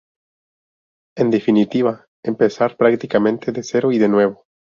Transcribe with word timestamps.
En 1.15 1.29
definitiva, 1.29 2.07
empezar 2.25 2.75
prácticamente 2.75 3.51
de 3.51 3.61
cero 3.61 3.91
y 3.91 3.99
de 3.99 4.09
nuevo. 4.09 4.45